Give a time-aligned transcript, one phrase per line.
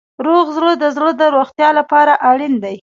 [0.25, 2.75] روغ ژوند د زړه د روغتیا لپاره اړین دی.